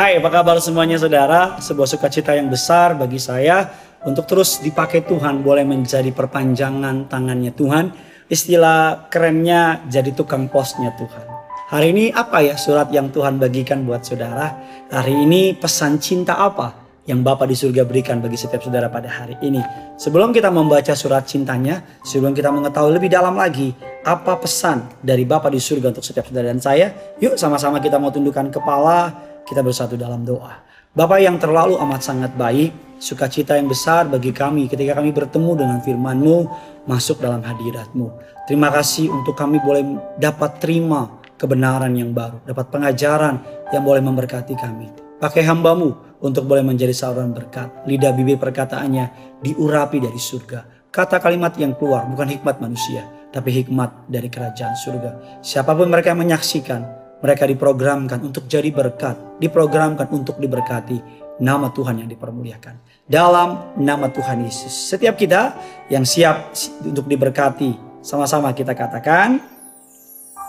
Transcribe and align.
Hai, 0.00 0.16
apa 0.16 0.32
kabar 0.32 0.56
semuanya 0.64 0.96
saudara? 0.96 1.60
Sebuah 1.60 1.84
sukacita 1.84 2.32
yang 2.32 2.48
besar 2.48 2.96
bagi 2.96 3.20
saya 3.20 3.68
untuk 4.00 4.24
terus 4.24 4.56
dipakai 4.64 5.04
Tuhan, 5.04 5.44
boleh 5.44 5.60
menjadi 5.68 6.08
perpanjangan 6.08 7.04
tangannya 7.04 7.52
Tuhan. 7.52 7.92
Istilah 8.24 9.12
kerennya 9.12 9.84
jadi 9.92 10.08
tukang 10.16 10.48
posnya 10.48 10.96
Tuhan. 10.96 11.24
Hari 11.68 11.92
ini 11.92 12.04
apa 12.16 12.40
ya 12.40 12.56
surat 12.56 12.88
yang 12.88 13.12
Tuhan 13.12 13.36
bagikan 13.36 13.84
buat 13.84 14.00
saudara? 14.00 14.56
Hari 14.88 15.20
ini 15.20 15.52
pesan 15.52 16.00
cinta 16.00 16.40
apa 16.40 16.80
yang 17.04 17.20
Bapak 17.20 17.52
di 17.52 17.56
surga 17.60 17.84
berikan 17.84 18.24
bagi 18.24 18.40
setiap 18.40 18.64
saudara 18.64 18.88
pada 18.88 19.12
hari 19.12 19.36
ini? 19.44 19.60
Sebelum 20.00 20.32
kita 20.32 20.48
membaca 20.48 20.96
surat 20.96 21.28
cintanya, 21.28 22.00
sebelum 22.08 22.32
kita 22.32 22.48
mengetahui 22.48 22.96
lebih 22.96 23.12
dalam 23.12 23.36
lagi 23.36 23.76
apa 24.00 24.40
pesan 24.40 24.80
dari 25.04 25.28
Bapak 25.28 25.52
di 25.52 25.60
surga 25.60 25.92
untuk 25.92 26.08
setiap 26.08 26.24
saudara 26.24 26.48
dan 26.48 26.56
saya, 26.56 26.88
yuk 27.20 27.36
sama-sama 27.36 27.84
kita 27.84 28.00
mau 28.00 28.08
tundukkan 28.08 28.48
kepala, 28.48 29.28
kita 29.50 29.66
bersatu 29.66 29.98
dalam 29.98 30.22
doa. 30.22 30.62
Bapak 30.94 31.18
yang 31.18 31.38
terlalu 31.42 31.74
amat 31.82 32.06
sangat 32.06 32.34
baik, 32.38 32.98
sukacita 33.02 33.58
yang 33.58 33.66
besar 33.66 34.06
bagi 34.06 34.30
kami 34.30 34.70
ketika 34.70 34.98
kami 34.98 35.10
bertemu 35.10 35.50
dengan 35.58 35.78
firman-Mu 35.82 36.38
masuk 36.86 37.18
dalam 37.18 37.42
hadirat-Mu. 37.42 38.06
Terima 38.46 38.70
kasih 38.70 39.10
untuk 39.10 39.34
kami 39.34 39.58
boleh 39.58 39.82
dapat 40.18 40.62
terima 40.62 41.18
kebenaran 41.34 41.94
yang 41.94 42.14
baru, 42.14 42.42
dapat 42.46 42.70
pengajaran 42.70 43.42
yang 43.74 43.82
boleh 43.82 44.02
memberkati 44.02 44.54
kami. 44.54 44.90
Pakai 45.18 45.46
hambamu 45.46 46.18
untuk 46.20 46.46
boleh 46.46 46.64
menjadi 46.64 46.92
saluran 46.92 47.32
berkat. 47.32 47.86
Lidah 47.86 48.12
bibir 48.12 48.40
perkataannya 48.40 49.38
diurapi 49.44 49.98
dari 50.00 50.18
surga. 50.18 50.90
Kata 50.90 51.22
kalimat 51.22 51.54
yang 51.54 51.78
keluar 51.78 52.02
bukan 52.10 52.26
hikmat 52.26 52.58
manusia, 52.58 53.06
tapi 53.30 53.54
hikmat 53.62 54.10
dari 54.10 54.26
kerajaan 54.26 54.74
surga. 54.74 55.38
Siapa 55.38 55.70
pun 55.72 55.86
mereka 55.86 56.10
yang 56.10 56.26
menyaksikan, 56.26 56.82
mereka 57.20 57.44
diprogramkan 57.44 58.20
untuk 58.24 58.48
jadi 58.48 58.72
berkat, 58.72 59.40
diprogramkan 59.40 60.08
untuk 60.12 60.40
diberkati. 60.40 61.20
Nama 61.40 61.72
Tuhan 61.72 62.04
yang 62.04 62.08
dipermuliakan. 62.12 63.08
Dalam 63.08 63.72
nama 63.80 64.12
Tuhan 64.12 64.44
Yesus. 64.44 64.92
Setiap 64.92 65.16
kita 65.16 65.56
yang 65.88 66.04
siap 66.04 66.52
untuk 66.84 67.08
diberkati, 67.08 68.04
sama-sama 68.04 68.52
kita 68.52 68.76
katakan, 68.76 69.40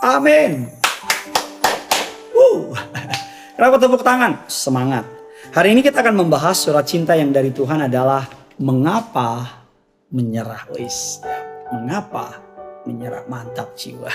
Amin. 0.04 0.68
Uh. 2.36 2.76
Kenapa 3.56 3.80
tepuk 3.80 4.04
tangan? 4.04 4.44
Semangat. 4.52 5.08
Hari 5.56 5.72
ini 5.72 5.80
kita 5.80 6.04
akan 6.04 6.26
membahas 6.26 6.60
surat 6.60 6.84
cinta 6.84 7.16
yang 7.16 7.32
dari 7.32 7.56
Tuhan 7.56 7.88
adalah 7.88 8.28
mengapa 8.60 9.64
menyerah. 10.12 10.68
Wis, 10.76 11.24
mengapa 11.72 12.51
menyerah. 12.88 13.26
Mantap 13.28 13.74
jiwa. 13.76 14.10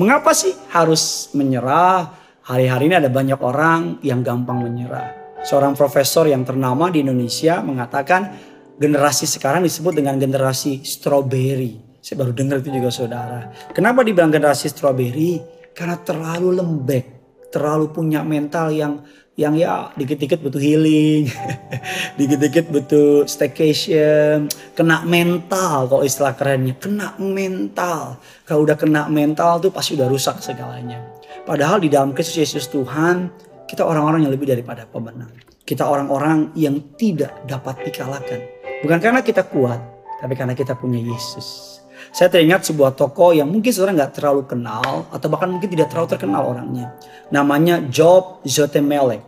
Mengapa 0.00 0.32
sih 0.36 0.52
harus 0.72 1.32
menyerah? 1.32 2.18
Hari-hari 2.42 2.90
ini 2.90 2.96
ada 2.98 3.06
banyak 3.06 3.38
orang 3.38 4.02
yang 4.02 4.26
gampang 4.26 4.58
menyerah. 4.66 5.38
Seorang 5.46 5.78
profesor 5.78 6.26
yang 6.26 6.42
ternama 6.42 6.90
di 6.90 7.02
Indonesia 7.02 7.62
mengatakan 7.62 8.34
generasi 8.78 9.30
sekarang 9.30 9.62
disebut 9.62 9.94
dengan 9.94 10.18
generasi 10.18 10.82
strawberry. 10.82 11.78
Saya 12.02 12.18
baru 12.26 12.34
dengar 12.34 12.58
itu 12.58 12.74
juga 12.74 12.90
saudara. 12.90 13.54
Kenapa 13.70 14.02
dibilang 14.02 14.34
generasi 14.34 14.66
strawberry? 14.70 15.38
Karena 15.70 15.94
terlalu 16.02 16.58
lembek, 16.58 17.04
terlalu 17.52 17.92
punya 17.92 18.24
mental 18.24 18.72
yang 18.72 19.04
yang 19.32 19.56
ya 19.56 19.88
dikit-dikit 19.96 20.44
butuh 20.44 20.60
healing, 20.60 21.24
dikit-dikit 22.20 22.68
butuh 22.68 23.24
staycation, 23.24 24.44
kena 24.76 25.08
mental 25.08 25.88
kalau 25.88 26.04
istilah 26.04 26.36
kerennya, 26.36 26.76
kena 26.76 27.16
mental. 27.16 28.20
Kalau 28.44 28.68
udah 28.68 28.76
kena 28.76 29.08
mental 29.08 29.56
tuh 29.60 29.72
pasti 29.72 29.96
udah 29.96 30.08
rusak 30.08 30.36
segalanya. 30.44 31.00
Padahal 31.48 31.80
di 31.80 31.88
dalam 31.88 32.12
Kristus 32.12 32.44
Yesus 32.44 32.68
Tuhan, 32.68 33.32
kita 33.64 33.88
orang-orang 33.88 34.28
yang 34.28 34.32
lebih 34.36 34.52
daripada 34.52 34.84
pemenang. 34.84 35.32
Kita 35.64 35.88
orang-orang 35.88 36.52
yang 36.52 36.92
tidak 37.00 37.32
dapat 37.48 37.88
dikalahkan. 37.88 38.40
Bukan 38.84 38.98
karena 39.00 39.24
kita 39.24 39.48
kuat, 39.48 39.80
tapi 40.20 40.36
karena 40.36 40.52
kita 40.52 40.76
punya 40.76 41.00
Yesus. 41.00 41.71
Saya 42.12 42.28
teringat 42.28 42.68
sebuah 42.68 42.92
toko 42.92 43.32
yang 43.32 43.48
mungkin 43.48 43.72
saudara 43.72 43.96
nggak 43.96 44.20
terlalu 44.20 44.44
kenal 44.44 45.08
atau 45.08 45.26
bahkan 45.32 45.48
mungkin 45.48 45.72
tidak 45.72 45.88
terlalu 45.88 46.12
terkenal 46.12 46.44
orangnya. 46.44 46.92
Namanya 47.32 47.80
Job 47.88 48.44
Zotemelek. 48.44 49.24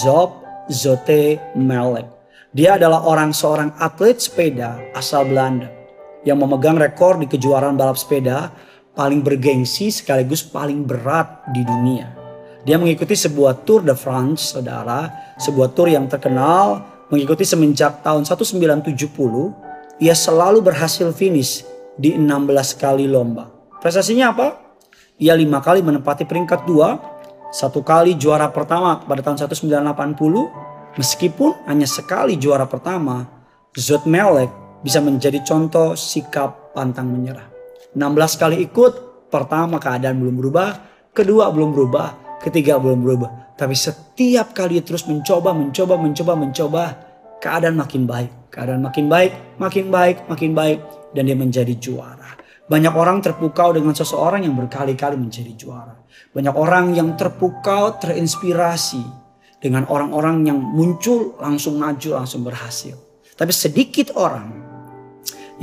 Job 0.00 0.40
Zotemelek. 0.72 2.08
Dia 2.56 2.80
adalah 2.80 3.04
orang 3.04 3.36
seorang 3.36 3.76
atlet 3.76 4.16
sepeda 4.16 4.80
asal 4.96 5.28
Belanda 5.28 5.68
yang 6.24 6.40
memegang 6.40 6.80
rekor 6.80 7.20
di 7.20 7.28
kejuaraan 7.28 7.76
balap 7.76 8.00
sepeda 8.00 8.56
paling 8.96 9.20
bergengsi 9.20 9.92
sekaligus 9.92 10.40
paling 10.40 10.88
berat 10.88 11.44
di 11.52 11.60
dunia. 11.60 12.08
Dia 12.64 12.80
mengikuti 12.80 13.20
sebuah 13.20 13.68
Tour 13.68 13.84
de 13.84 13.92
France, 13.92 14.56
saudara, 14.56 15.12
sebuah 15.36 15.76
tour 15.76 15.92
yang 15.92 16.08
terkenal, 16.08 16.82
mengikuti 17.12 17.44
semenjak 17.44 18.00
tahun 18.00 18.24
1970. 18.24 18.96
Ia 20.00 20.14
selalu 20.16 20.64
berhasil 20.64 21.12
finish 21.12 21.68
di 21.98 22.14
16 22.14 22.78
kali 22.78 23.10
lomba. 23.10 23.50
Prestasinya 23.82 24.30
apa? 24.30 24.46
Ia 25.18 25.34
lima 25.34 25.58
kali 25.58 25.82
menempati 25.82 26.22
peringkat 26.22 26.62
dua, 26.62 26.94
satu 27.50 27.82
kali 27.82 28.14
juara 28.14 28.46
pertama 28.54 29.02
pada 29.02 29.18
tahun 29.20 29.50
1980, 29.50 30.94
meskipun 30.94 31.66
hanya 31.66 31.90
sekali 31.90 32.38
juara 32.38 32.70
pertama, 32.70 33.26
Zot 33.74 34.06
Melek 34.06 34.50
bisa 34.86 35.02
menjadi 35.02 35.42
contoh 35.42 35.98
sikap 35.98 36.70
pantang 36.70 37.10
menyerah. 37.10 37.50
16 37.98 38.38
kali 38.38 38.62
ikut, 38.62 39.26
pertama 39.26 39.82
keadaan 39.82 40.22
belum 40.22 40.38
berubah, 40.38 40.70
kedua 41.10 41.50
belum 41.50 41.74
berubah, 41.74 42.38
ketiga 42.38 42.78
belum 42.78 43.02
berubah. 43.02 43.58
Tapi 43.58 43.74
setiap 43.74 44.54
kali 44.54 44.78
terus 44.86 45.02
mencoba, 45.10 45.50
mencoba, 45.50 45.98
mencoba, 45.98 46.32
mencoba, 46.38 46.84
keadaan 47.38 47.78
makin 47.78 48.04
baik. 48.04 48.30
Keadaan 48.48 48.82
makin 48.82 49.06
baik, 49.06 49.32
makin 49.60 49.86
baik, 49.92 50.16
makin 50.26 50.50
baik 50.56 50.78
dan 51.14 51.22
dia 51.30 51.38
menjadi 51.38 51.74
juara. 51.78 52.34
Banyak 52.68 52.92
orang 52.92 53.24
terpukau 53.24 53.72
dengan 53.72 53.96
seseorang 53.96 54.44
yang 54.44 54.52
berkali-kali 54.58 55.16
menjadi 55.16 55.52
juara. 55.56 55.96
Banyak 56.36 56.52
orang 56.52 56.92
yang 56.92 57.16
terpukau, 57.16 57.96
terinspirasi 57.96 59.00
dengan 59.62 59.88
orang-orang 59.88 60.44
yang 60.44 60.58
muncul 60.60 61.38
langsung 61.40 61.80
maju, 61.80 62.20
langsung 62.20 62.44
berhasil. 62.44 62.94
Tapi 63.32 63.52
sedikit 63.54 64.12
orang 64.18 64.52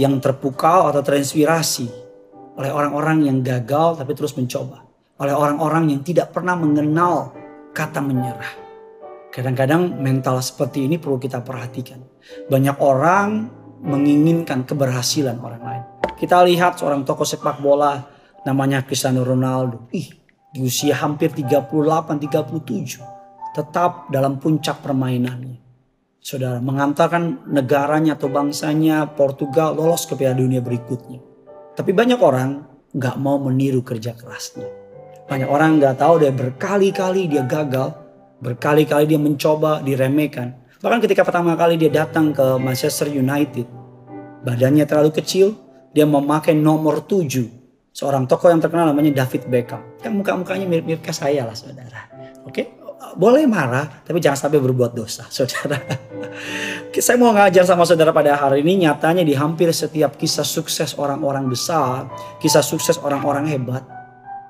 yang 0.02 0.18
terpukau 0.18 0.90
atau 0.90 1.02
terinspirasi 1.06 1.88
oleh 2.56 2.72
orang-orang 2.72 3.28
yang 3.28 3.38
gagal 3.44 4.02
tapi 4.02 4.16
terus 4.16 4.34
mencoba. 4.34 4.82
Oleh 5.22 5.36
orang-orang 5.36 5.92
yang 5.96 6.02
tidak 6.04 6.32
pernah 6.34 6.58
mengenal 6.58 7.32
kata 7.72 8.02
menyerah. 8.02 8.65
Kadang-kadang 9.36 10.00
mental 10.00 10.40
seperti 10.40 10.88
ini 10.88 10.96
perlu 10.96 11.20
kita 11.20 11.44
perhatikan. 11.44 12.00
Banyak 12.48 12.80
orang 12.80 13.52
menginginkan 13.84 14.64
keberhasilan 14.64 15.36
orang 15.44 15.60
lain. 15.60 15.84
Kita 16.16 16.40
lihat 16.48 16.80
seorang 16.80 17.04
tokoh 17.04 17.28
sepak 17.28 17.60
bola 17.60 18.00
namanya 18.48 18.88
Cristiano 18.88 19.28
Ronaldo. 19.28 19.92
Ih, 19.92 20.08
di 20.56 20.64
usia 20.64 20.96
hampir 20.96 21.36
38, 21.36 21.68
37 22.16 23.04
tetap 23.52 24.08
dalam 24.08 24.40
puncak 24.40 24.80
permainannya. 24.80 25.60
Saudara, 26.24 26.64
mengantarkan 26.64 27.52
negaranya 27.52 28.16
atau 28.16 28.32
bangsanya 28.32 29.04
Portugal 29.20 29.76
lolos 29.76 30.08
ke 30.08 30.16
Piala 30.16 30.40
Dunia 30.40 30.64
berikutnya. 30.64 31.20
Tapi 31.76 31.92
banyak 31.92 32.24
orang 32.24 32.64
nggak 32.96 33.16
mau 33.20 33.36
meniru 33.36 33.84
kerja 33.84 34.16
kerasnya. 34.16 34.72
Banyak 35.28 35.52
orang 35.52 35.76
nggak 35.76 36.00
tahu 36.00 36.24
dia 36.24 36.32
berkali-kali 36.32 37.28
dia 37.28 37.44
gagal, 37.44 38.05
berkali-kali 38.46 39.10
dia 39.10 39.18
mencoba 39.18 39.82
diremehkan, 39.82 40.66
Bahkan 40.86 41.02
ketika 41.02 41.26
pertama 41.26 41.58
kali 41.58 41.82
dia 41.82 41.90
datang 41.90 42.30
ke 42.30 42.62
Manchester 42.62 43.10
United, 43.10 43.66
badannya 44.46 44.86
terlalu 44.86 45.18
kecil, 45.18 45.58
dia 45.98 46.06
memakai 46.06 46.54
nomor 46.54 47.02
7. 47.10 47.26
Seorang 47.90 48.30
tokoh 48.30 48.54
yang 48.54 48.62
terkenal 48.62 48.94
namanya 48.94 49.26
David 49.26 49.50
Beckham. 49.50 49.82
Kan 49.98 50.14
muka-mukanya 50.14 50.70
mirip-mirip 50.70 51.02
kayak 51.02 51.18
saya 51.18 51.42
lah 51.42 51.58
saudara. 51.58 52.06
Oke, 52.46 52.78
boleh 53.18 53.50
marah, 53.50 54.06
tapi 54.06 54.22
jangan 54.22 54.46
sampai 54.46 54.62
berbuat 54.62 54.94
dosa 54.94 55.26
saudara. 55.34 55.82
saya 56.94 57.18
mau 57.18 57.34
ngajar 57.34 57.66
sama 57.66 57.82
saudara 57.82 58.14
pada 58.14 58.38
hari 58.38 58.62
ini 58.62 58.86
nyatanya 58.86 59.26
di 59.26 59.34
hampir 59.34 59.74
setiap 59.74 60.22
kisah 60.22 60.46
sukses 60.46 60.94
orang-orang 61.02 61.50
besar, 61.50 62.14
kisah 62.38 62.62
sukses 62.62 63.02
orang-orang 63.02 63.50
hebat, 63.50 63.82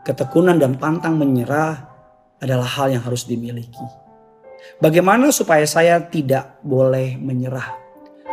ketekunan 0.03 0.59
dan 0.59 0.75
pantang 0.75 1.15
menyerah 1.15 1.94
adalah 2.39 2.67
hal 2.67 2.91
yang 2.91 3.03
harus 3.03 3.23
dimiliki. 3.27 3.85
Bagaimana 4.81 5.29
supaya 5.31 5.63
saya 5.63 6.01
tidak 6.01 6.59
boleh 6.65 7.15
menyerah? 7.15 7.77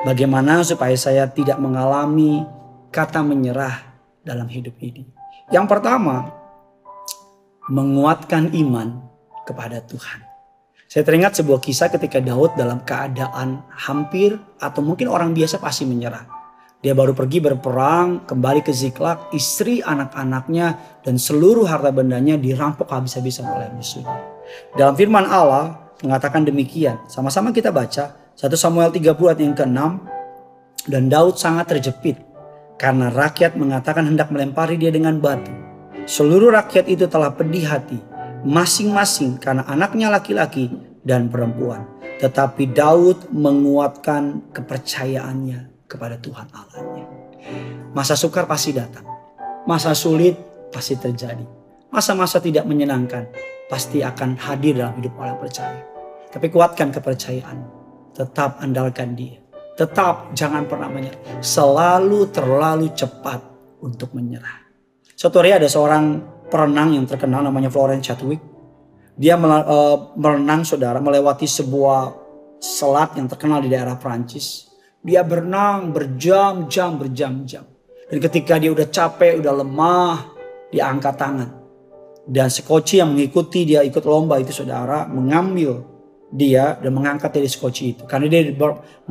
Bagaimana 0.02 0.66
supaya 0.66 0.96
saya 0.98 1.30
tidak 1.30 1.62
mengalami 1.62 2.42
kata 2.90 3.22
menyerah 3.22 3.94
dalam 4.26 4.50
hidup 4.50 4.74
ini? 4.82 5.06
Yang 5.54 5.66
pertama, 5.70 6.34
menguatkan 7.70 8.50
iman 8.50 8.98
kepada 9.46 9.78
Tuhan. 9.86 10.26
Saya 10.90 11.08
teringat 11.08 11.40
sebuah 11.40 11.62
kisah 11.62 11.88
ketika 11.88 12.20
Daud 12.20 12.52
dalam 12.52 12.84
keadaan 12.84 13.64
hampir 13.72 14.36
atau 14.60 14.84
mungkin 14.84 15.08
orang 15.08 15.32
biasa 15.32 15.56
pasti 15.56 15.88
menyerah. 15.88 16.41
Dia 16.82 16.98
baru 16.98 17.14
pergi 17.14 17.38
berperang, 17.38 18.26
kembali 18.26 18.66
ke 18.66 18.74
Ziklag, 18.74 19.30
istri 19.30 19.78
anak-anaknya 19.86 20.98
dan 21.06 21.14
seluruh 21.14 21.62
harta 21.62 21.94
bendanya 21.94 22.34
dirampok 22.34 22.90
habis-habisan 22.90 23.46
oleh 23.46 23.70
musuhnya. 23.70 24.18
Dalam 24.74 24.98
firman 24.98 25.22
Allah, 25.22 25.94
mengatakan 26.02 26.42
demikian. 26.42 26.98
Sama-sama 27.06 27.54
kita 27.54 27.70
baca 27.70 28.34
1 28.34 28.58
Samuel 28.58 28.90
30 28.90 29.14
ayat 29.14 29.38
yang 29.38 29.54
ke-6. 29.54 29.80
Dan 30.90 31.06
Daud 31.06 31.38
sangat 31.38 31.70
terjepit 31.70 32.18
karena 32.74 33.14
rakyat 33.14 33.54
mengatakan 33.54 34.10
hendak 34.10 34.34
melempari 34.34 34.74
dia 34.74 34.90
dengan 34.90 35.22
batu. 35.22 35.54
Seluruh 36.10 36.50
rakyat 36.50 36.90
itu 36.90 37.06
telah 37.06 37.30
pedih 37.30 37.62
hati 37.62 38.02
masing-masing 38.42 39.38
karena 39.38 39.62
anaknya 39.70 40.10
laki-laki 40.10 40.66
dan 41.06 41.30
perempuan. 41.30 41.86
Tetapi 42.18 42.74
Daud 42.74 43.30
menguatkan 43.30 44.50
kepercayaannya 44.50 45.71
kepada 45.92 46.16
Tuhan 46.16 46.48
Allahnya. 46.48 47.04
Masa 47.92 48.16
sukar 48.16 48.48
pasti 48.48 48.72
datang. 48.72 49.04
Masa 49.68 49.92
sulit 49.92 50.32
pasti 50.72 50.96
terjadi. 50.96 51.44
Masa-masa 51.92 52.40
tidak 52.40 52.64
menyenangkan 52.64 53.28
pasti 53.68 54.00
akan 54.00 54.40
hadir 54.40 54.80
dalam 54.80 54.96
hidup 54.96 55.12
orang 55.20 55.36
percaya. 55.36 55.84
Tapi 56.32 56.48
kuatkan 56.48 56.88
kepercayaan. 56.88 57.60
Tetap 58.16 58.64
andalkan 58.64 59.12
dia. 59.12 59.36
Tetap 59.76 60.32
jangan 60.32 60.64
pernah 60.64 60.88
menyerah. 60.88 61.44
Selalu 61.44 62.32
terlalu 62.32 62.88
cepat 62.96 63.40
untuk 63.84 64.16
menyerah. 64.16 64.64
Suatu 65.12 65.44
hari 65.44 65.52
ada 65.52 65.68
seorang 65.68 66.24
perenang 66.48 66.96
yang 66.96 67.04
terkenal 67.04 67.44
namanya 67.44 67.68
Florence 67.68 68.08
Chadwick. 68.08 68.40
Dia 69.12 69.36
uh, 69.36 70.16
merenang 70.16 70.64
saudara 70.64 70.96
melewati 70.96 71.44
sebuah 71.44 72.16
selat 72.56 73.20
yang 73.20 73.28
terkenal 73.28 73.60
di 73.60 73.68
daerah 73.68 74.00
Prancis. 74.00 74.71
Dia 75.02 75.26
berenang 75.26 75.90
berjam-jam 75.90 76.94
berjam-jam. 76.94 77.66
Dan 78.06 78.18
ketika 78.22 78.54
dia 78.58 78.70
udah 78.70 78.86
capek, 78.86 79.42
udah 79.42 79.54
lemah, 79.62 80.16
dia 80.70 80.86
angkat 80.86 81.18
tangan. 81.18 81.50
Dan 82.22 82.46
sekoci 82.46 83.02
yang 83.02 83.10
mengikuti 83.10 83.66
dia 83.66 83.82
ikut 83.82 84.06
lomba 84.06 84.38
itu 84.38 84.54
saudara 84.54 85.10
mengambil 85.10 85.82
dia 86.30 86.78
dan 86.78 86.94
mengangkat 86.94 87.34
dari 87.34 87.50
skoci 87.50 87.98
itu. 87.98 88.02
Karena 88.06 88.30
dia 88.30 88.54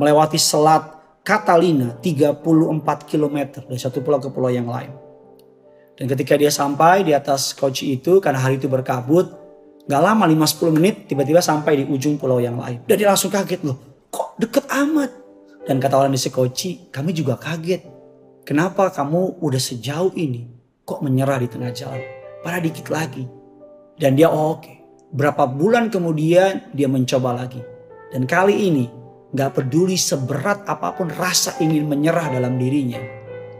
melewati 0.00 0.40
selat 0.40 0.96
Catalina 1.22 1.94
34 2.02 2.42
km 3.06 3.36
dari 3.68 3.78
satu 3.78 4.02
pulau 4.02 4.18
ke 4.18 4.32
pulau 4.32 4.50
yang 4.50 4.66
lain. 4.66 4.90
Dan 5.94 6.10
ketika 6.10 6.34
dia 6.34 6.50
sampai 6.50 7.06
di 7.06 7.14
atas 7.14 7.54
skoci 7.54 7.94
itu 7.94 8.18
karena 8.18 8.42
hari 8.42 8.58
itu 8.58 8.66
berkabut, 8.66 9.30
gak 9.86 10.02
lama 10.02 10.26
5-10 10.26 10.74
menit 10.74 10.94
tiba-tiba 11.06 11.38
sampai 11.38 11.78
di 11.78 11.84
ujung 11.86 12.18
pulau 12.18 12.42
yang 12.42 12.58
lain. 12.58 12.82
Dan 12.90 12.96
dia 12.98 13.06
langsung 13.06 13.30
kaget 13.30 13.62
loh, 13.62 13.78
kok 14.10 14.34
deket 14.34 14.66
amat. 14.66 15.21
Dan 15.62 15.78
kata 15.78 15.94
orang 15.94 16.10
di 16.10 16.18
skoci, 16.18 16.90
kami 16.90 17.14
juga 17.14 17.38
kaget. 17.38 17.86
Kenapa 18.42 18.90
kamu 18.90 19.38
udah 19.38 19.62
sejauh 19.62 20.10
ini 20.18 20.50
kok 20.82 20.98
menyerah 21.06 21.38
di 21.38 21.46
tengah 21.46 21.70
jalan? 21.70 22.02
Pada 22.42 22.58
dikit 22.58 22.90
lagi. 22.90 23.22
Dan 23.94 24.18
dia 24.18 24.26
oh, 24.26 24.58
oke. 24.58 24.66
Okay. 24.66 24.76
Berapa 25.14 25.46
bulan 25.46 25.86
kemudian 25.92 26.74
dia 26.74 26.90
mencoba 26.90 27.36
lagi. 27.36 27.62
Dan 28.10 28.26
kali 28.26 28.66
ini 28.66 28.90
gak 29.30 29.62
peduli 29.62 29.94
seberat 29.94 30.66
apa 30.66 30.98
pun 30.98 31.06
rasa 31.14 31.54
ingin 31.62 31.86
menyerah 31.86 32.34
dalam 32.34 32.58
dirinya. 32.58 32.98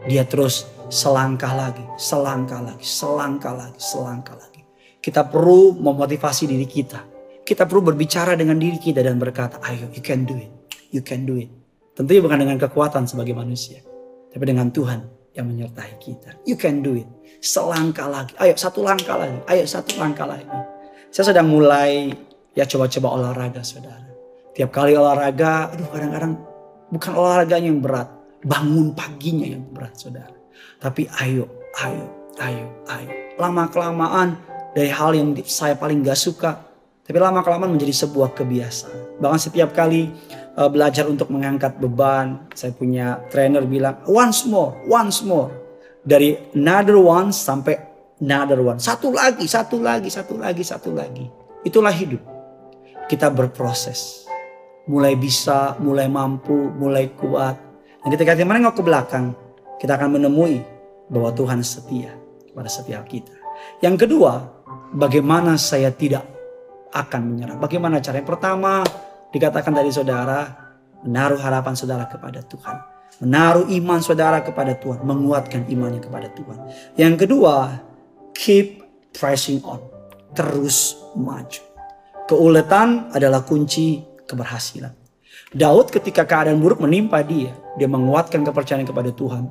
Dia 0.03 0.27
terus 0.27 0.67
selangkah 0.91 1.55
lagi, 1.55 1.85
selangkah 1.95 2.59
lagi, 2.59 2.83
selangkah 2.83 3.55
lagi, 3.55 3.79
selangkah 3.79 4.35
lagi. 4.35 4.67
Kita 4.99 5.23
perlu 5.23 5.79
memotivasi 5.79 6.51
diri 6.51 6.67
kita. 6.67 6.99
Kita 7.47 7.63
perlu 7.63 7.95
berbicara 7.95 8.35
dengan 8.35 8.59
diri 8.59 8.75
kita 8.75 8.99
dan 8.99 9.15
berkata, 9.15 9.63
ayo 9.63 9.87
you 9.95 10.03
can 10.03 10.27
do 10.27 10.35
it, 10.35 10.51
you 10.91 10.99
can 10.99 11.23
do 11.23 11.39
it. 11.39 11.62
Tentunya 11.93 12.21
bukan 12.25 12.41
dengan 12.41 12.57
kekuatan 12.57 13.05
sebagai 13.05 13.37
manusia. 13.37 13.85
Tapi 14.33 14.43
dengan 14.49 14.73
Tuhan 14.73 15.05
yang 15.37 15.45
menyertai 15.45 16.01
kita. 16.01 16.41
You 16.45 16.57
can 16.57 16.81
do 16.81 16.97
it. 16.97 17.05
Selangkah 17.37 18.09
lagi. 18.09 18.33
Ayo 18.41 18.57
satu 18.57 18.81
langkah 18.81 19.17
lagi. 19.17 19.37
Ayo 19.45 19.65
satu 19.69 20.01
langkah 20.01 20.25
lagi. 20.25 20.49
Saya 21.13 21.33
sedang 21.33 21.53
mulai 21.53 22.09
ya 22.57 22.65
coba-coba 22.65 23.07
olahraga 23.21 23.61
saudara. 23.61 24.09
Tiap 24.53 24.69
kali 24.69 24.97
olahraga, 24.97 25.73
aduh 25.73 25.89
kadang-kadang 25.89 26.33
bukan 26.89 27.11
olahraganya 27.13 27.69
yang 27.69 27.81
berat. 27.81 28.09
Bangun 28.41 28.93
paginya 28.97 29.49
yang 29.49 29.65
berat 29.69 29.93
saudara. 29.97 30.33
Tapi 30.81 31.05
ayo, 31.21 31.45
ayo, 31.81 32.05
ayo, 32.41 32.65
ayo. 32.89 33.09
Lama-kelamaan 33.37 34.37
dari 34.73 34.89
hal 34.89 35.13
yang 35.13 35.33
saya 35.45 35.77
paling 35.77 36.01
gak 36.01 36.17
suka. 36.17 36.57
Tapi 37.03 37.17
lama-kelamaan 37.17 37.73
menjadi 37.73 38.05
sebuah 38.05 38.33
kebiasaan. 38.33 39.21
Bahkan 39.21 39.39
setiap 39.41 39.75
kali 39.77 40.09
uh, 40.57 40.69
belajar 40.69 41.05
untuk 41.09 41.29
mengangkat 41.33 41.77
beban. 41.77 42.49
Saya 42.53 42.73
punya 42.73 43.21
trainer 43.29 43.65
bilang, 43.65 44.01
once 44.05 44.45
more, 44.45 44.77
once 44.89 45.21
more. 45.25 45.49
Dari 46.03 46.35
another 46.51 46.99
one 46.99 47.31
sampai 47.31 47.79
another 48.19 48.59
one. 48.59 48.79
Satu 48.79 49.11
lagi, 49.13 49.47
satu 49.47 49.79
lagi, 49.79 50.11
satu 50.11 50.35
lagi, 50.35 50.63
satu 50.63 50.89
lagi. 50.91 51.25
Itulah 51.63 51.93
hidup. 51.95 52.21
Kita 53.07 53.31
berproses. 53.31 54.27
Mulai 54.83 55.15
bisa, 55.15 55.79
mulai 55.79 56.11
mampu, 56.11 56.55
mulai 56.75 57.07
kuat. 57.15 57.55
Dan 58.03 58.11
ketika 58.11 58.35
kita 58.35 58.43
menengok 58.43 58.79
ke 58.79 58.83
belakang, 58.83 59.31
kita 59.79 59.95
akan 59.95 60.19
menemui 60.19 60.59
bahwa 61.07 61.31
Tuhan 61.31 61.63
setia 61.63 62.11
pada 62.51 62.67
setiap 62.67 63.07
kita. 63.07 63.31
Yang 63.79 64.07
kedua, 64.07 64.43
bagaimana 64.91 65.55
saya 65.55 65.87
tidak 65.91 66.27
akan 66.91 67.21
menyerah. 67.31 67.55
Bagaimana 67.57 68.03
cara 68.03 68.19
yang 68.19 68.27
pertama 68.27 68.83
dikatakan 69.33 69.73
dari 69.73 69.89
saudara, 69.89 70.45
menaruh 71.03 71.41
harapan 71.41 71.73
saudara 71.73 72.05
kepada 72.05 72.45
Tuhan. 72.45 72.77
Menaruh 73.21 73.69
iman 73.69 73.99
saudara 73.99 74.41
kepada 74.45 74.77
Tuhan, 74.77 75.01
menguatkan 75.01 75.65
imannya 75.69 76.01
kepada 76.01 76.29
Tuhan. 76.33 76.57
Yang 76.97 77.25
kedua, 77.25 77.81
keep 78.37 78.85
pressing 79.13 79.61
on. 79.65 79.81
Terus 80.33 80.97
maju. 81.13 81.61
Keuletan 82.25 83.13
adalah 83.13 83.45
kunci 83.45 84.01
keberhasilan. 84.25 84.93
Daud 85.53 85.93
ketika 85.93 86.25
keadaan 86.25 86.57
buruk 86.57 86.81
menimpa 86.81 87.21
dia, 87.21 87.53
dia 87.77 87.85
menguatkan 87.85 88.41
kepercayaan 88.41 88.89
kepada 88.89 89.13
Tuhan. 89.13 89.45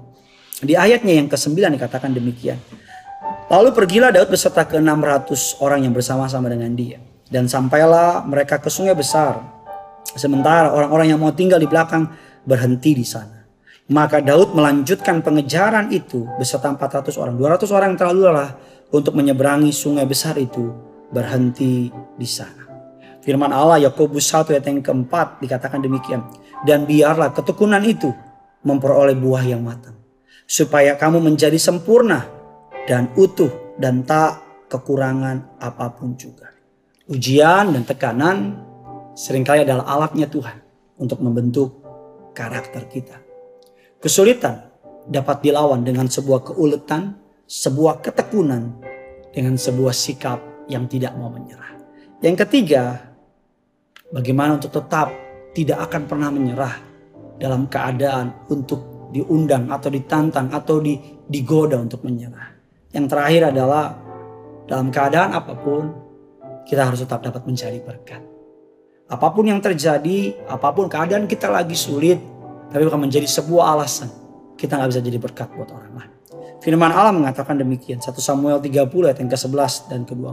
Di 0.62 0.75
ayatnya 0.75 1.14
yang 1.14 1.31
ke-9 1.31 1.58
dikatakan 1.79 2.11
demikian. 2.11 2.58
Lalu 3.46 3.70
pergilah 3.70 4.11
Daud 4.11 4.31
beserta 4.31 4.67
ke 4.67 4.82
600 4.82 5.62
orang 5.62 5.87
yang 5.87 5.94
bersama-sama 5.94 6.50
dengan 6.50 6.75
dia. 6.75 6.99
Dan 7.31 7.46
sampailah 7.46 8.26
mereka 8.26 8.58
ke 8.58 8.67
sungai 8.67 8.99
besar. 8.99 9.62
Sementara 10.14 10.73
orang-orang 10.73 11.14
yang 11.14 11.20
mau 11.20 11.32
tinggal 11.32 11.59
di 11.61 11.69
belakang 11.69 12.09
berhenti 12.44 12.93
di 12.93 13.06
sana. 13.06 13.43
Maka 13.93 14.23
Daud 14.23 14.55
melanjutkan 14.56 15.20
pengejaran 15.20 15.91
itu 15.93 16.25
beserta 16.38 16.70
400 16.70 17.12
orang. 17.19 17.35
200 17.37 17.69
orang 17.75 17.87
yang 17.93 17.99
terlalu 17.99 18.20
lelah 18.31 18.50
untuk 18.93 19.12
menyeberangi 19.19 19.72
sungai 19.75 20.06
besar 20.06 20.39
itu 20.39 20.70
berhenti 21.13 21.93
di 22.17 22.29
sana. 22.29 22.63
Firman 23.22 23.53
Allah 23.53 23.86
Yakobus 23.91 24.27
1 24.32 24.55
ayat 24.55 24.65
yang 24.67 24.81
keempat 24.81 25.43
dikatakan 25.43 25.82
demikian. 25.82 26.25
Dan 26.63 26.86
biarlah 26.86 27.34
ketekunan 27.34 27.82
itu 27.82 28.15
memperoleh 28.63 29.19
buah 29.19 29.43
yang 29.43 29.67
matang 29.67 29.98
supaya 30.46 30.94
kamu 30.94 31.19
menjadi 31.22 31.58
sempurna 31.58 32.29
dan 32.86 33.10
utuh 33.19 33.51
dan 33.81 34.05
tak 34.06 34.43
kekurangan 34.69 35.58
apa 35.58 35.91
pun 35.96 36.15
juga. 36.15 36.51
Ujian 37.10 37.75
dan 37.75 37.82
tekanan 37.82 38.36
sering 39.12 39.44
kali 39.44 39.64
adalah 39.64 39.84
alatnya 39.88 40.28
Tuhan 40.28 40.58
untuk 41.00 41.20
membentuk 41.20 41.82
karakter 42.32 42.88
kita. 42.88 43.16
Kesulitan 44.02 44.72
dapat 45.06 45.44
dilawan 45.46 45.86
dengan 45.86 46.08
sebuah 46.08 46.52
keuletan, 46.52 47.16
sebuah 47.46 48.02
ketekunan, 48.02 48.82
dengan 49.32 49.56
sebuah 49.56 49.94
sikap 49.94 50.69
yang 50.69 50.86
tidak 50.86 51.16
mau 51.16 51.32
menyerah. 51.32 51.78
Yang 52.22 52.46
ketiga, 52.46 53.12
bagaimana 54.12 54.60
untuk 54.60 54.70
tetap 54.70 55.10
tidak 55.52 55.90
akan 55.90 56.02
pernah 56.06 56.31
menyerah 56.31 56.74
dalam 57.40 57.66
keadaan 57.66 58.46
untuk 58.48 59.10
diundang 59.12 59.69
atau 59.69 59.92
ditantang 59.92 60.48
atau 60.54 60.81
di, 60.81 60.96
digoda 61.28 61.76
untuk 61.76 62.00
menyerah. 62.06 62.54
Yang 62.92 63.06
terakhir 63.12 63.42
adalah 63.52 63.84
dalam 64.69 64.88
keadaan 64.88 65.31
apa 65.36 65.52
pun 65.58 65.82
kita 66.64 66.88
harus 66.88 67.02
tetap 67.02 67.20
dapat 67.20 67.42
mencari 67.44 67.82
berkat. 67.82 68.31
Apa 69.12 69.28
pun 69.28 69.44
yang 69.44 69.60
terjadi, 69.60 70.48
apa 70.48 70.72
pun 70.72 70.88
keadaan 70.88 71.28
kita 71.28 71.52
lagi 71.52 71.76
sulit, 71.76 72.16
tapi 72.72 72.88
bukan 72.88 73.04
menjadi 73.04 73.28
sebuah 73.28 73.76
alasan 73.76 74.08
kita 74.56 74.78
nggak 74.78 74.90
bisa 74.94 75.02
jadi 75.04 75.19
berkat 75.20 75.48
buat 75.52 75.69
orang 75.74 75.92
lain. 75.92 76.12
Firman 76.62 76.94
Allah 76.94 77.10
mengatakan 77.10 77.58
demikian. 77.58 77.98
1 77.98 78.08
Samuel 78.22 78.62
30 78.62 78.88
ayat 79.10 79.19
yang 79.19 79.31
ke-11 79.34 79.72
dan 79.90 80.00
ke-12. 80.06 80.32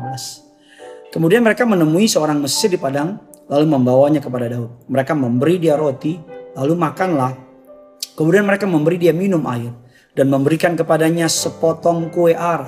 Kemudian 1.09 1.41
mereka 1.41 1.65
menemui 1.65 2.05
seorang 2.05 2.37
Mesir 2.37 2.69
di 2.69 2.77
padang 2.77 3.17
lalu 3.49 3.65
membawanya 3.65 4.21
kepada 4.21 4.45
Daud. 4.45 4.85
Mereka 4.85 5.17
memberi 5.17 5.57
dia 5.57 5.73
roti 5.73 6.21
lalu 6.53 6.77
makanlah 6.77 7.49
Kemudian 8.19 8.43
mereka 8.43 8.67
memberi 8.67 8.99
dia 8.99 9.15
minum 9.15 9.39
air 9.47 9.71
dan 10.11 10.27
memberikan 10.27 10.75
kepadanya 10.75 11.31
sepotong 11.31 12.11
kue 12.11 12.35
ara, 12.35 12.67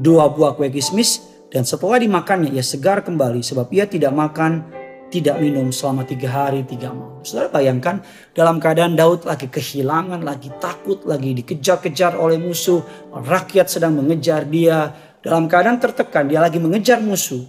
dua 0.00 0.32
buah 0.32 0.56
kue 0.56 0.72
kismis 0.72 1.20
dan 1.52 1.68
setelah 1.68 2.00
dimakannya 2.00 2.56
ia 2.56 2.64
segar 2.64 3.04
kembali 3.04 3.44
sebab 3.44 3.68
ia 3.76 3.84
tidak 3.84 4.16
makan 4.16 4.64
tidak 5.06 5.38
minum 5.38 5.70
selama 5.70 6.02
tiga 6.02 6.28
hari 6.28 6.66
tiga 6.66 6.90
malam. 6.90 7.22
Saudara 7.22 7.50
bayangkan 7.50 8.02
dalam 8.34 8.58
keadaan 8.58 8.98
Daud 8.98 9.22
lagi 9.26 9.46
kehilangan, 9.46 10.22
lagi 10.26 10.50
takut, 10.58 11.06
lagi 11.06 11.34
dikejar-kejar 11.34 12.18
oleh 12.18 12.38
musuh. 12.38 12.82
Rakyat 13.14 13.70
sedang 13.70 13.94
mengejar 13.94 14.46
dia. 14.46 14.90
Dalam 15.22 15.50
keadaan 15.50 15.82
tertekan, 15.82 16.30
dia 16.30 16.38
lagi 16.38 16.62
mengejar 16.62 17.02
musuh. 17.02 17.42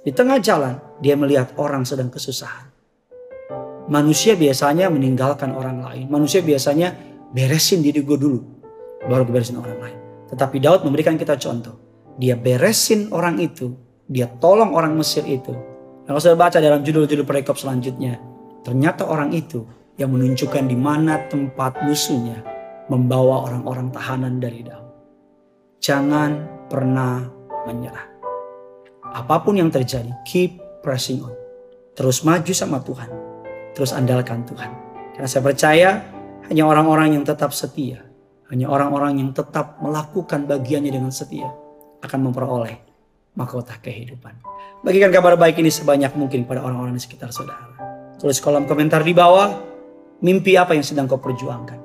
Di 0.00 0.16
tengah 0.16 0.40
jalan 0.40 0.80
dia 1.04 1.12
melihat 1.12 1.52
orang 1.60 1.84
sedang 1.84 2.08
kesusahan. 2.08 2.72
Manusia 3.88 4.36
biasanya 4.36 4.88
meninggalkan 4.92 5.52
orang 5.52 5.84
lain. 5.84 6.08
Manusia 6.08 6.44
biasanya 6.44 6.92
beresin 7.32 7.80
diri 7.84 8.04
gue 8.04 8.16
dulu. 8.20 8.40
Baru 9.04 9.28
gue 9.28 9.32
beresin 9.36 9.60
orang 9.60 9.76
lain. 9.80 9.98
Tetapi 10.28 10.56
Daud 10.60 10.84
memberikan 10.84 11.16
kita 11.16 11.36
contoh. 11.40 11.76
Dia 12.16 12.36
beresin 12.36 13.12
orang 13.12 13.40
itu. 13.40 13.72
Dia 14.08 14.28
tolong 14.40 14.72
orang 14.72 14.96
Mesir 14.96 15.24
itu. 15.28 15.67
Dan 16.08 16.16
kalau 16.16 16.24
sudah 16.24 16.40
baca 16.40 16.56
dalam 16.56 16.80
judul-judul 16.80 17.28
perikop 17.28 17.60
selanjutnya. 17.60 18.16
Ternyata 18.64 19.04
orang 19.04 19.28
itu 19.36 19.68
yang 20.00 20.08
menunjukkan 20.16 20.64
di 20.64 20.72
mana 20.72 21.28
tempat 21.28 21.84
musuhnya 21.84 22.40
membawa 22.88 23.44
orang-orang 23.44 23.92
tahanan 23.92 24.40
dari 24.40 24.64
Daud. 24.64 24.88
Jangan 25.84 26.64
pernah 26.72 27.28
menyerah. 27.68 28.08
Apa 29.20 29.44
pun 29.44 29.60
yang 29.60 29.68
terjadi, 29.68 30.08
keep 30.24 30.56
pressing 30.80 31.20
on. 31.20 31.36
Terus 31.92 32.24
maju 32.24 32.52
sama 32.56 32.80
Tuhan. 32.80 33.12
Terus 33.76 33.92
andalkan 33.92 34.48
Tuhan. 34.48 34.72
Karena 35.12 35.28
saya 35.28 35.44
percaya 35.44 35.90
hanya 36.48 36.64
orang-orang 36.64 37.20
yang 37.20 37.24
tetap 37.28 37.52
setia. 37.52 38.00
Hanya 38.48 38.72
orang-orang 38.72 39.20
yang 39.20 39.36
tetap 39.36 39.76
melakukan 39.84 40.48
bagiannya 40.48 40.88
dengan 40.88 41.12
setia. 41.12 41.52
Akan 42.00 42.24
memperoleh 42.24 42.87
mahkota 43.38 43.78
kehidupan. 43.78 44.34
Bagikan 44.82 45.14
kabar 45.14 45.38
baik 45.38 45.62
ini 45.62 45.70
sebanyak 45.70 46.10
mungkin 46.18 46.42
pada 46.42 46.66
orang-orang 46.66 46.98
di 46.98 47.02
sekitar 47.02 47.30
saudara. 47.30 47.70
Tulis 48.18 48.42
kolom 48.42 48.66
komentar 48.66 49.06
di 49.06 49.14
bawah. 49.14 49.62
Mimpi 50.18 50.58
apa 50.58 50.74
yang 50.74 50.82
sedang 50.82 51.06
kau 51.06 51.22
perjuangkan. 51.22 51.78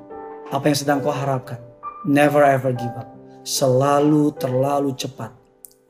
Apa 0.49 0.65
yang 0.65 0.77
sedang 0.77 0.97
kau 0.97 1.13
harapkan. 1.13 1.61
Never 2.09 2.41
ever 2.41 2.73
give 2.73 2.97
up. 2.97 3.05
Selalu 3.45 4.33
terlalu 4.41 4.97
cepat 4.97 5.29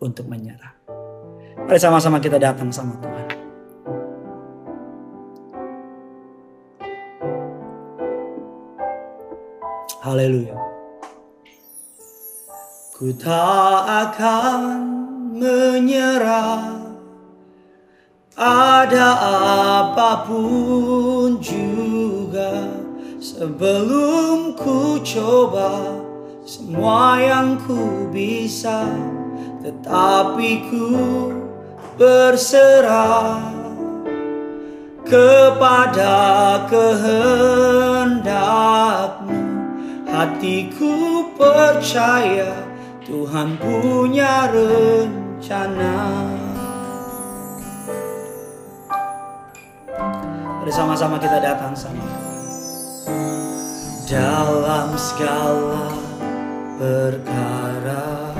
untuk 0.03 0.27
menyerah. 0.27 0.75
Mari 1.63 1.79
sama-sama 1.79 2.19
kita 2.19 2.35
datang 2.35 2.67
sama 2.75 2.99
Tuhan. 2.99 3.27
Haleluya. 10.03 10.59
Ku 12.91 13.15
tak 13.15 13.83
akan 13.87 15.02
menyerah. 15.33 16.93
Ada 18.33 19.09
apa 19.85 20.25
pun 20.25 21.37
juga 21.37 22.65
Sebelum 23.21 24.57
ku 24.57 24.97
coba 25.05 26.01
Semua 26.41 27.21
yang 27.21 27.61
ku 27.61 28.09
bisa 28.09 28.89
Tetapi 29.61 30.49
ku 30.65 30.89
berserah 31.93 33.53
kepada 35.03 36.65
kehendakmu. 36.69 38.23
Hatiku 40.09 41.25
percaya 41.37 42.53
Tuhan 43.05 43.57
punya 43.59 44.47
rencana 44.49 45.22
Bersama-sama 50.63 51.19
kita 51.19 51.43
datang 51.43 51.75
sama 51.75 52.07
dalam 54.07 54.95
segala 54.95 55.91
perkara. 56.79 58.31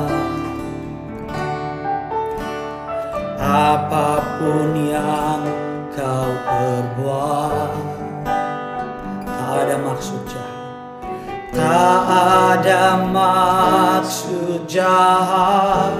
Apa 3.41 4.37
pun 4.37 4.77
yang 4.77 5.41
kau 5.97 6.29
perbuat 6.45 7.73
ada 9.57 9.81
maksud 9.81 10.21
jahat 10.29 10.69
Tak 11.49 12.05
ada 12.53 13.09
maksud 13.09 14.69
jahat 14.69 15.97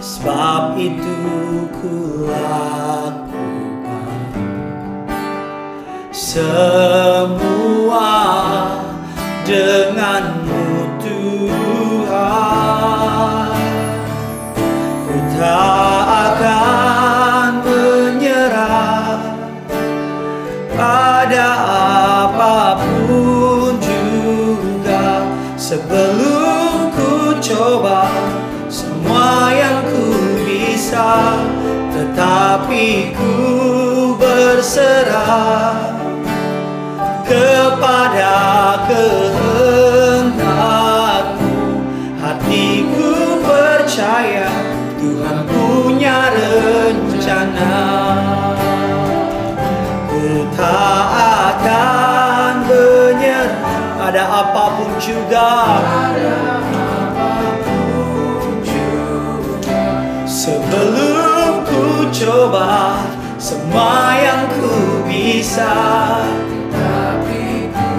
Sebab 0.00 0.80
itu 0.80 1.20
ku 1.76 2.32
Semua 6.32 8.08
denganmu 9.44 10.31
percaya 43.92 44.48
Tuhan 44.96 45.44
punya 45.44 46.32
rencana 46.32 47.76
Ku 50.08 50.48
tak 50.56 51.04
akan 51.52 52.52
menyerah 52.72 53.92
pada 54.00 54.24
apa 54.24 54.64
pun 54.80 54.96
juga. 54.96 55.52
Sebelum 60.24 61.60
ku 61.68 62.08
coba 62.08 62.96
semua 63.36 64.16
yang 64.16 64.48
ku 64.56 65.04
bisa. 65.04 65.76
Tapi 66.72 67.68
ku 67.76 67.92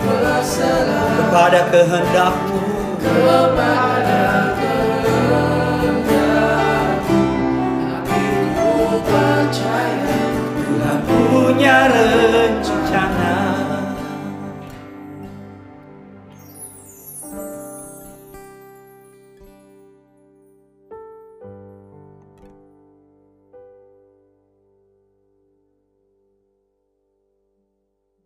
berserah 0.00 1.12
kepada 1.12 1.60
kehendakmu 1.68 2.60
kepada 3.00 4.20
kehendakmu 4.56 4.69
Hatiku 11.60 12.00
percaya 12.00 12.56
Tuhan 12.56 12.56
punya 12.56 12.64
rencana 12.64 12.79